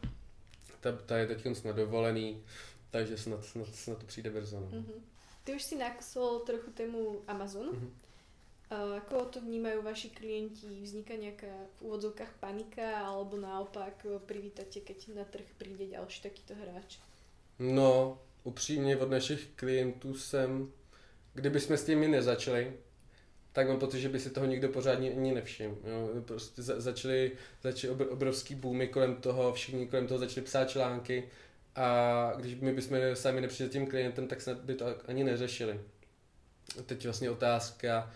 ta, 0.81 0.93
ta 0.93 1.19
je 1.19 1.27
teď 1.27 1.65
na 1.65 1.73
dovolený, 1.73 2.43
takže 2.91 3.19
snad, 3.19 3.45
snad, 3.45 3.75
snad 3.75 3.99
to 3.99 4.07
přijde 4.07 4.31
brzo. 4.31 4.61
No. 4.61 4.67
Mm-hmm. 4.67 5.01
Ty 5.49 5.55
už 5.57 5.63
si 5.63 5.77
nakosol 5.81 6.45
trochu 6.45 6.71
tému 6.71 7.25
Amazon. 7.25 7.73
Mm-hmm. 7.73 9.01
Ako 9.01 9.33
to 9.33 9.41
vnímajú 9.41 9.81
vaši 9.81 10.13
klienti? 10.13 10.69
Vzniká 10.85 11.17
nejaká 11.17 11.49
v 11.81 11.89
úvodzovkách 11.89 12.37
panika 12.37 13.01
alebo 13.01 13.41
naopak 13.41 14.05
privítate, 14.29 14.85
keď 14.85 15.17
na 15.17 15.25
trh 15.25 15.49
přijde 15.57 15.97
další 15.97 16.23
takýto 16.23 16.53
hráč? 16.53 17.01
No, 17.59 18.21
upřímně 18.45 18.97
od 18.97 19.11
našich 19.11 19.49
klientů 19.57 20.15
jsem, 20.15 20.73
kdyby 21.35 21.61
jsme 21.61 21.77
s 21.77 21.85
tím 21.85 22.11
nezačali, 22.11 22.73
tak 23.53 23.69
mám 23.69 23.79
pocit, 23.79 24.01
že 24.01 24.09
by 24.09 24.21
si 24.21 24.31
toho 24.31 24.47
nikdo 24.47 24.69
pořádně 24.69 25.11
ani 25.11 25.35
nevšiml. 25.35 25.77
Jo. 25.85 26.23
Prostě 26.23 26.63
za, 26.63 26.81
začali, 26.81 27.33
začali 27.63 27.95
obrovský 27.95 28.55
boomy 28.55 28.89
kolem 28.89 29.17
toho, 29.17 29.53
všichni 29.53 29.89
kolem 29.89 30.07
toho 30.07 30.19
začali 30.19 30.47
psát 30.47 30.71
články, 30.71 31.29
a 31.79 32.33
když 32.37 32.55
my 32.55 32.73
bychom 32.73 32.99
sami 33.15 33.41
nepřišli 33.41 33.69
tím 33.69 33.87
klientem, 33.87 34.27
tak 34.27 34.41
snad 34.41 34.59
by 34.59 34.75
to 34.75 34.87
ani 35.09 35.25
neřešili. 35.25 35.81
Teď 36.87 37.05
vlastně 37.05 37.31
otázka, 37.31 38.11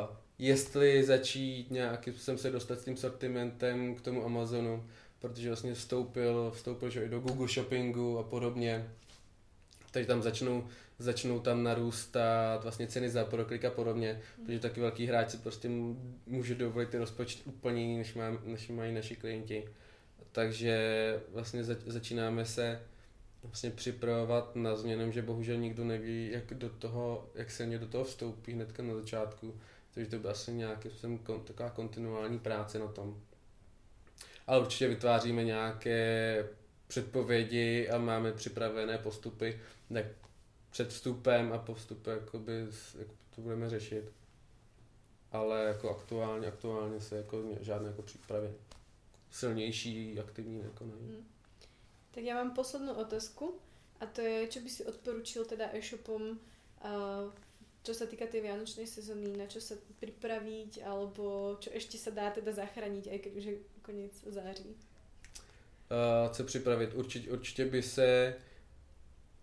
uh, 0.00 0.16
jestli 0.38 1.04
začít 1.04 1.70
nějakým 1.70 2.12
způsobem 2.12 2.38
se 2.38 2.50
dostat 2.50 2.80
s 2.80 2.84
tím 2.84 2.96
sortimentem 2.96 3.94
k 3.94 4.00
tomu 4.00 4.24
Amazonu, 4.24 4.86
protože 5.18 5.48
vlastně 5.48 5.74
vstoupil, 5.74 6.52
vstoupil 6.54 6.90
že 6.90 7.04
i 7.04 7.08
do 7.08 7.20
Google 7.20 7.48
Shoppingu 7.48 8.18
a 8.18 8.22
podobně. 8.22 8.90
Takže 9.90 10.06
tam 10.06 10.22
začnou, 10.22 10.66
začnou 10.98 11.40
tam 11.40 11.62
narůstat 11.62 12.62
vlastně 12.62 12.86
ceny 12.86 13.10
za 13.10 13.24
proklik 13.24 13.64
a 13.64 13.70
podobně, 13.70 14.20
protože 14.44 14.58
taky 14.58 14.80
velký 14.80 15.06
hráč 15.06 15.30
si 15.30 15.36
prostě 15.36 15.68
může 16.26 16.54
dovolit 16.54 16.88
ty 16.88 16.98
rozpočty 16.98 17.42
úplně 17.44 17.82
jiný, 17.82 17.98
než, 17.98 18.14
má, 18.14 18.38
než 18.44 18.68
mají 18.68 18.94
naši 18.94 19.16
klienti. 19.16 19.68
Takže 20.32 21.20
vlastně 21.28 21.64
zač, 21.64 21.78
začínáme 21.86 22.44
se 22.44 22.80
vlastně 23.42 23.70
připravovat 23.70 24.56
na 24.56 24.76
změnu, 24.76 25.12
že 25.12 25.22
bohužel 25.22 25.56
nikdo 25.56 25.84
neví, 25.84 26.30
jak 26.30 26.54
do 26.54 26.70
toho, 26.70 27.30
jak 27.34 27.50
se 27.50 27.66
mě 27.66 27.78
do 27.78 27.86
toho 27.86 28.04
vstoupí 28.04 28.52
hnedka 28.52 28.82
na 28.82 28.94
začátku. 28.94 29.60
Takže 29.94 30.10
to 30.10 30.18
by 30.18 30.28
asi 30.28 30.52
nějaký 30.52 30.90
jsem 30.90 31.18
taková 31.44 31.70
kontinuální 31.70 32.38
práce 32.38 32.78
na 32.78 32.88
tom. 32.88 33.20
Ale 34.46 34.60
určitě 34.60 34.88
vytváříme 34.88 35.44
nějaké 35.44 36.48
předpovědi 36.86 37.88
a 37.88 37.98
máme 37.98 38.32
připravené 38.32 38.98
postupy, 38.98 39.60
jak 39.90 40.06
před 40.70 40.88
vstupem 40.88 41.52
a 41.52 41.58
po 41.58 41.74
vstupu, 41.74 42.10
jakoby, 42.10 42.66
jak 42.98 43.08
to 43.34 43.40
budeme 43.40 43.70
řešit. 43.70 44.12
Ale 45.32 45.64
jako 45.64 45.90
aktuálně, 45.90 46.46
aktuálně 46.46 47.00
se 47.00 47.16
jako 47.16 47.42
žádné 47.60 47.88
jako 47.88 48.02
přípravy 48.02 48.50
silnější, 49.30 50.20
aktivní 50.20 50.60
jako 50.62 50.84
nevím. 50.84 51.08
Hmm. 51.08 51.26
Tak 52.14 52.24
já 52.24 52.34
mám 52.34 52.50
poslednou 52.50 52.94
otázku 52.94 53.54
a 54.00 54.06
to 54.06 54.20
je, 54.20 54.46
čo 54.46 54.60
by 54.60 54.70
si 54.70 54.84
odporučil 54.84 55.44
teda 55.44 55.70
e-shopom, 55.72 56.22
uh, 56.84 57.32
čo 57.82 57.94
sa 57.94 58.06
týka 58.06 58.26
tej 58.26 58.46
sezóny, 58.86 59.34
na 59.34 59.46
čo 59.46 59.58
sa 59.58 59.74
pripraviť, 59.98 60.86
alebo 60.86 61.56
čo 61.58 61.70
ešte 61.74 61.98
sa 61.98 62.10
dá 62.14 62.30
teda 62.30 62.52
zachránit, 62.52 63.06
aj 63.06 63.18
keď 63.18 63.32
už 63.36 63.44
je 63.44 63.54
koniec 63.82 64.14
září? 64.26 64.74
Uh, 65.90 66.30
co 66.32 66.44
připravit? 66.44 66.94
Určitě, 66.94 67.30
určitě 67.30 67.64
by 67.64 67.82
se 67.82 68.34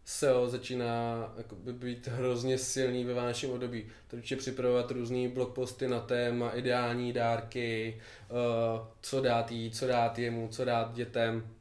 SEO 0.06 0.50
začíná 0.50 1.36
by 1.54 1.74
být 1.74 2.08
hrozně 2.08 2.58
silný 2.58 3.06
ve 3.06 3.14
vánočním 3.14 3.52
období. 3.52 3.88
Takže 4.08 4.36
připravovat 4.36 4.92
různý 4.92 5.28
blogposty 5.28 5.88
na 5.88 6.00
téma 6.00 6.50
ideální 6.52 7.14
dárky, 7.14 8.02
uh, 8.30 8.88
co 9.02 9.22
dát 9.22 9.52
jí, 9.52 9.72
co 9.72 9.88
dát 9.88 10.20
jemu, 10.20 10.48
co 10.48 10.66
dát 10.66 10.94
dětem 10.94 11.56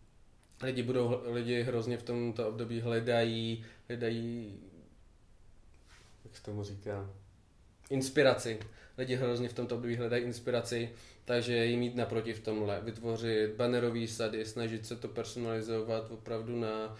lidi 0.62 0.82
budou, 0.82 1.22
lidi 1.24 1.62
hrozně 1.62 1.98
v 1.98 2.02
tomto 2.02 2.48
období 2.48 2.80
hledají, 2.80 3.64
hledají, 3.88 4.60
jak 6.24 6.36
se 6.36 6.42
tomu 6.42 6.62
říká, 6.62 7.10
inspiraci. 7.90 8.58
Lidi 8.98 9.16
hrozně 9.16 9.48
v 9.48 9.52
tomto 9.52 9.74
období 9.74 9.96
hledají 9.96 10.24
inspiraci, 10.24 10.90
takže 11.24 11.64
jim 11.64 11.80
mít 11.80 11.96
naproti 11.96 12.32
v 12.32 12.40
tomhle, 12.40 12.80
vytvořit 12.80 13.54
bannerové 13.56 14.06
sady, 14.06 14.44
snažit 14.44 14.86
se 14.86 14.96
to 14.96 15.08
personalizovat 15.08 16.10
opravdu 16.10 16.60
na 16.60 16.96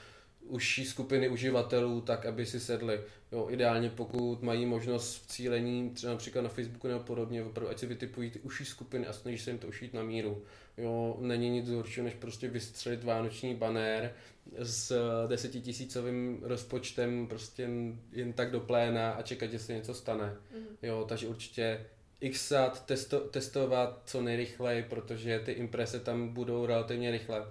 užší 0.49 0.85
skupiny 0.85 1.29
uživatelů, 1.29 2.01
tak 2.01 2.27
aby 2.27 2.47
si 2.47 2.61
sedli. 2.61 3.01
Jo, 3.33 3.47
ideálně 3.51 3.91
pokud 3.91 4.43
mají 4.43 4.67
možnost 4.67 5.23
v 5.23 5.27
cílení, 5.27 5.91
třeba 5.91 6.13
například 6.13 6.43
na 6.43 6.49
Facebooku 6.49 6.89
nebo 6.89 7.01
podobně, 7.01 7.43
opravdu, 7.43 7.71
ať 7.71 7.79
si 7.79 7.87
vytipují 7.87 8.31
ty 8.31 8.41
užší 8.41 8.65
skupiny 8.65 9.07
a 9.07 9.13
snaží 9.13 9.39
se 9.39 9.51
jim 9.51 9.59
to 9.59 9.67
ušít 9.67 9.95
na 9.95 10.03
míru. 10.03 10.43
Jo, 10.77 11.17
není 11.21 11.51
nic 11.51 11.69
horšího, 11.69 12.05
než 12.05 12.15
prostě 12.15 12.49
vystřelit 12.49 13.05
vánoční 13.05 13.55
banér 13.55 14.15
s 14.59 14.93
desetitisícovým 15.29 16.39
rozpočtem 16.43 17.27
prostě 17.27 17.69
jen 18.13 18.33
tak 18.33 18.51
do 18.51 18.61
pléna 18.61 19.11
a 19.11 19.23
čekat, 19.23 19.51
že 19.51 19.59
se 19.59 19.73
něco 19.73 19.95
stane. 19.95 20.37
Mm-hmm. 20.55 20.77
Jo, 20.83 21.05
takže 21.09 21.29
určitě 21.29 21.87
xat, 22.31 22.87
testo, 22.87 23.21
testovat 23.21 24.03
co 24.05 24.23
nejrychleji, 24.23 24.83
protože 24.83 25.41
ty 25.45 25.53
imprese 25.53 26.01
tam 26.01 26.29
budou 26.29 26.67
relativně 26.67 27.11
rychle. 27.11 27.47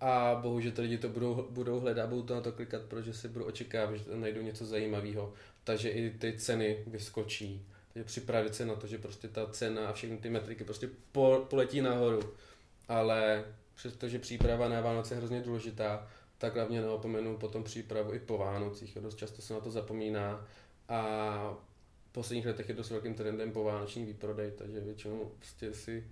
A 0.00 0.38
bohužel 0.42 0.72
ty 0.72 0.82
lidi 0.82 0.98
to 0.98 1.08
budou, 1.08 1.46
budou 1.50 1.80
hledat, 1.80 2.08
budou 2.08 2.22
to 2.22 2.34
na 2.34 2.40
to 2.40 2.52
klikat, 2.52 2.82
protože 2.82 3.14
si 3.14 3.28
budou 3.28 3.44
očekávat, 3.44 3.94
že 3.96 4.04
najdou 4.14 4.40
něco 4.40 4.66
zajímavého. 4.66 5.32
Takže 5.64 5.88
i 5.90 6.10
ty 6.10 6.32
ceny 6.38 6.84
vyskočí. 6.86 7.66
Takže 7.92 8.04
připravit 8.04 8.54
se 8.54 8.66
na 8.66 8.74
to, 8.74 8.86
že 8.86 8.98
prostě 8.98 9.28
ta 9.28 9.46
cena 9.46 9.88
a 9.88 9.92
všechny 9.92 10.18
ty 10.18 10.30
metriky 10.30 10.64
prostě 10.64 10.88
poletí 11.48 11.80
nahoru. 11.80 12.34
Ale 12.88 13.44
přestože 13.74 14.18
příprava 14.18 14.68
na 14.68 14.80
Vánoce 14.80 15.14
je 15.14 15.18
hrozně 15.18 15.40
důležitá, 15.40 16.08
tak 16.38 16.54
hlavně 16.54 16.80
neopomenu 16.80 17.36
potom 17.36 17.64
přípravu 17.64 18.14
i 18.14 18.18
po 18.18 18.38
Vánocích. 18.38 18.98
Dost 19.00 19.18
často 19.18 19.42
se 19.42 19.54
na 19.54 19.60
to 19.60 19.70
zapomíná 19.70 20.46
a 20.88 21.56
v 22.10 22.12
posledních 22.12 22.46
letech 22.46 22.68
je 22.68 22.74
dost 22.74 22.90
velkým 22.90 23.14
trendem 23.14 23.52
po 23.52 23.64
vánoční 23.64 24.04
výprodej, 24.04 24.52
takže 24.58 24.80
většinou 24.80 25.32
prostě 25.38 25.74
si 25.74 26.04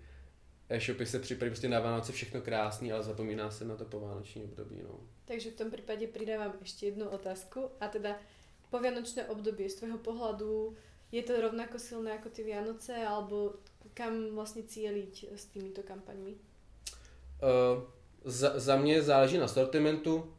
e-shopy 0.71 1.07
se 1.07 1.19
připraví 1.19 1.51
prostě 1.51 1.69
na 1.69 1.81
Vánoce 1.81 2.13
všechno 2.13 2.41
krásný, 2.41 2.93
ale 2.93 3.03
zapomíná 3.03 3.51
se 3.51 3.65
na 3.65 3.77
to 3.77 3.85
po 3.85 4.01
vánoční 4.01 4.45
období. 4.45 4.81
No. 4.83 5.01
Takže 5.25 5.51
v 5.51 5.55
tom 5.55 5.71
případě 5.71 6.07
přidávám 6.07 6.53
ještě 6.61 6.87
jednu 6.87 7.09
otázku 7.09 7.71
a 7.81 7.89
teda 7.89 8.19
po 8.71 8.79
Vianočné 8.79 9.25
období 9.25 9.69
z 9.69 9.75
tvého 9.75 9.99
pohledu 9.99 10.77
je 11.13 11.23
to 11.23 11.41
rovnako 11.41 11.79
silné 11.79 12.11
jako 12.11 12.29
ty 12.29 12.43
Vianoce, 12.43 13.07
alebo 13.07 13.55
kam 13.95 14.35
vlastně 14.35 14.63
cílit 14.63 15.25
s 15.37 15.45
týmito 15.45 15.83
kampaňmi? 15.83 16.31
Uh, 16.31 17.83
za, 18.25 18.59
za 18.59 18.77
mě 18.77 19.03
záleží 19.03 19.39
na 19.39 19.49
sortimentu, 19.49 20.35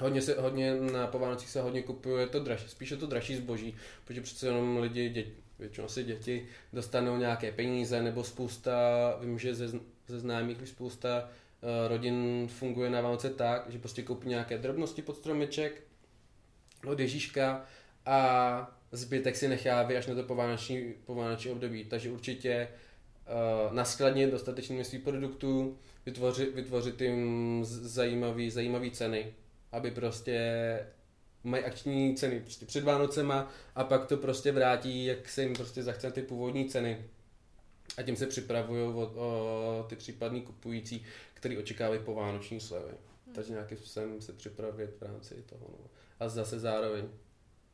Hodně, 0.00 0.22
se, 0.22 0.40
hodně 0.40 0.74
na 0.74 1.06
povánocích 1.06 1.50
se 1.50 1.62
hodně 1.62 1.82
kupuje 1.82 2.26
to 2.26 2.40
dražší, 2.40 2.68
spíše 2.68 2.96
to 2.96 3.06
dražší 3.06 3.36
zboží, 3.36 3.76
protože 4.04 4.20
přece 4.20 4.46
jenom 4.46 4.76
lidi, 4.76 5.08
děti, 5.08 5.43
většinou 5.58 5.86
asi 5.86 6.04
děti, 6.04 6.46
dostanou 6.72 7.16
nějaké 7.16 7.52
peníze, 7.52 8.02
nebo 8.02 8.24
spousta, 8.24 8.72
vím, 9.20 9.38
že 9.38 9.54
ze, 9.54 9.68
ze 10.06 10.20
známých 10.20 10.68
spousta 10.68 11.28
uh, 11.28 11.88
rodin 11.88 12.48
funguje 12.48 12.90
na 12.90 13.00
Vánoce 13.00 13.30
tak, 13.30 13.70
že 13.70 13.78
prostě 13.78 14.02
koupí 14.02 14.28
nějaké 14.28 14.58
drobnosti 14.58 15.02
pod 15.02 15.16
stromeček 15.16 15.82
od 16.86 17.00
Ježíška 17.00 17.64
a 18.06 18.78
zbytek 18.92 19.36
si 19.36 19.48
nechá 19.48 19.80
až 19.80 20.06
na 20.06 20.14
to 20.14 20.22
povánoční, 20.22 20.94
povánoční 21.04 21.50
období. 21.50 21.84
Takže 21.84 22.10
určitě 22.10 22.68
uh, 23.68 23.74
naskladnit 23.74 24.30
dostatečné 24.30 24.74
množství 24.74 24.98
produktů, 24.98 25.78
vytvořit, 26.06 26.54
vytvořit 26.54 27.00
jim 27.00 27.60
zajímavý, 27.64 28.50
zajímavý 28.50 28.90
ceny, 28.90 29.34
aby 29.72 29.90
prostě 29.90 30.78
mají 31.44 31.64
akční 31.64 32.16
ceny 32.16 32.40
prostě 32.40 32.66
před 32.66 32.84
Vánocema 32.84 33.50
a 33.74 33.84
pak 33.84 34.06
to 34.06 34.16
prostě 34.16 34.52
vrátí, 34.52 35.04
jak 35.04 35.28
se 35.28 35.42
jim 35.42 35.52
prostě 35.52 35.82
zachce 35.82 36.10
ty 36.10 36.22
původní 36.22 36.68
ceny. 36.68 37.04
A 37.96 38.02
tím 38.02 38.16
se 38.16 38.26
připravují 38.26 38.82
o, 38.82 39.12
o 39.16 39.86
ty 39.88 39.96
případní 39.96 40.42
kupující, 40.42 41.04
který 41.34 41.58
očekávají 41.58 42.00
po 42.04 42.14
vánoční 42.14 42.60
slevy. 42.60 42.92
Hmm. 43.26 43.34
Takže 43.34 43.52
nějakým 43.52 43.78
způsobem 43.78 44.20
se 44.20 44.32
připravit 44.32 44.90
v 45.00 45.02
rámci 45.02 45.34
toho. 45.34 45.66
No. 45.68 45.90
A 46.20 46.28
zase 46.28 46.60
zároveň 46.60 47.08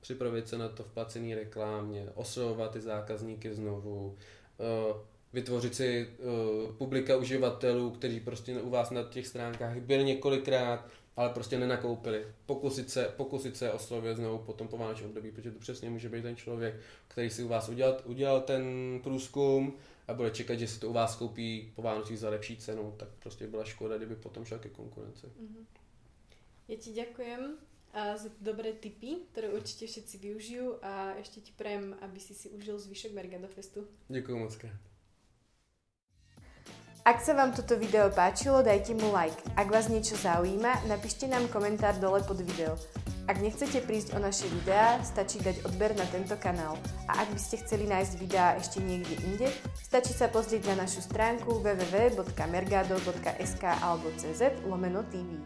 připravit 0.00 0.48
se 0.48 0.58
na 0.58 0.68
to 0.68 0.82
v 0.82 0.92
placené 0.92 1.34
reklámě, 1.34 2.06
oslovovat 2.14 2.72
ty 2.72 2.80
zákazníky 2.80 3.54
znovu, 3.54 4.16
uh, 4.58 4.96
vytvořit 5.32 5.74
si 5.74 6.08
uh, 6.18 6.72
publika 6.72 7.16
uživatelů, 7.16 7.90
kteří 7.90 8.20
prostě 8.20 8.60
u 8.60 8.70
vás 8.70 8.90
na 8.90 9.02
těch 9.02 9.26
stránkách 9.26 9.76
byli 9.76 10.04
několikrát, 10.04 10.88
ale 11.20 11.30
prostě 11.30 11.58
nenakoupili. 11.58 12.26
Pokusit 12.46 12.90
se, 12.90 13.04
pokusit 13.16 13.56
se 13.56 13.72
oslovit 13.72 14.16
znovu 14.16 14.38
po 14.38 14.52
tom 14.52 14.68
povánočním 14.68 15.08
období, 15.08 15.30
protože 15.30 15.50
to 15.50 15.58
přesně 15.58 15.90
může 15.90 16.08
být 16.08 16.22
ten 16.22 16.36
člověk, 16.36 16.74
který 17.08 17.30
si 17.30 17.42
u 17.42 17.48
vás 17.48 17.68
udělal, 17.68 18.00
udělal 18.04 18.40
ten 18.40 18.64
průzkum 19.02 19.76
a 20.08 20.14
bude 20.14 20.30
čekat, 20.30 20.54
že 20.58 20.68
si 20.68 20.80
to 20.80 20.88
u 20.88 20.92
vás 20.92 21.16
koupí 21.16 21.72
po 21.74 21.82
Vánocích 21.82 22.18
za 22.18 22.30
lepší 22.30 22.56
cenu, 22.56 22.94
tak 22.96 23.08
prostě 23.18 23.46
byla 23.46 23.64
škoda, 23.64 23.96
kdyby 23.96 24.16
potom 24.16 24.44
šel 24.44 24.58
ke 24.58 24.68
konkurenci. 24.68 25.26
Mm-hmm. 25.26 25.64
Já 26.68 26.76
ti 26.76 26.90
děkujem 26.92 27.56
a 27.92 28.16
za 28.16 28.28
dobré 28.40 28.72
tipy, 28.72 29.16
které 29.32 29.48
určitě 29.48 29.86
všichni 29.86 30.18
využijí 30.18 30.68
a 30.82 31.14
ještě 31.14 31.40
ti 31.40 31.52
prajem, 31.56 31.96
aby 32.00 32.20
si 32.20 32.34
si 32.34 32.48
užil 32.48 32.78
zvyšok 32.78 33.12
Mergado 33.12 33.48
Festu. 33.48 33.86
Děkuji 34.08 34.38
moc 34.38 34.56
krát. 34.56 34.89
Ak 37.00 37.24
sa 37.24 37.32
vám 37.32 37.56
toto 37.56 37.80
video 37.80 38.12
páčilo, 38.12 38.60
dajte 38.60 38.92
mu 38.92 39.08
like. 39.08 39.32
Ak 39.56 39.72
vás 39.72 39.88
niečo 39.88 40.20
zaujíma, 40.20 40.84
napíšte 40.84 41.24
nám 41.24 41.48
komentár 41.48 41.96
dole 41.96 42.20
pod 42.20 42.44
video. 42.44 42.76
Ak 43.24 43.40
nechcete 43.40 43.80
prísť 43.80 44.12
o 44.12 44.20
naše 44.20 44.44
videá, 44.52 45.00
stačí 45.00 45.40
dať 45.40 45.64
odber 45.64 45.96
na 45.96 46.04
tento 46.12 46.36
kanál. 46.36 46.76
A 47.08 47.24
ak 47.24 47.32
by 47.32 47.40
ste 47.40 47.56
chceli 47.64 47.88
nájsť 47.88 48.20
videá 48.20 48.52
ešte 48.60 48.84
niekde 48.84 49.16
inde, 49.16 49.48
stačí 49.80 50.12
sa 50.12 50.28
pozrieť 50.28 50.76
na 50.76 50.84
našu 50.84 51.00
stránku 51.00 51.64
www.mergado.sk 51.64 53.64
alebo 53.80 54.12
cz 54.20 54.60
lomeno 54.68 55.00
TV. 55.08 55.40